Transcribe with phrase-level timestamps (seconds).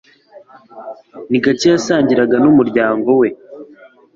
[1.29, 3.27] Ni gake yasangiraga n'umuryango we.